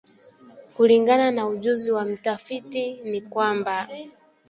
Kulingana 0.73 1.31
na 1.31 1.47
ujuzi 1.47 1.91
wa 1.91 2.05
mtafiti 2.05 2.93
ni 3.03 3.21
kwamba 3.21 3.87